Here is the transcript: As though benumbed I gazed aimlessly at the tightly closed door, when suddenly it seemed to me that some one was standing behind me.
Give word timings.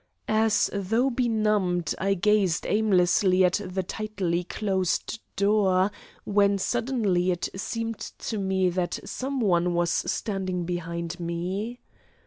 As 0.27 0.67
though 0.73 1.11
benumbed 1.11 1.93
I 1.99 2.15
gazed 2.15 2.65
aimlessly 2.65 3.45
at 3.45 3.61
the 3.63 3.83
tightly 3.83 4.43
closed 4.43 5.21
door, 5.35 5.91
when 6.23 6.57
suddenly 6.57 7.29
it 7.29 7.49
seemed 7.55 7.99
to 7.99 8.39
me 8.39 8.71
that 8.71 8.97
some 9.05 9.41
one 9.41 9.75
was 9.75 9.91
standing 9.91 10.65
behind 10.65 11.19
me. 11.19 11.81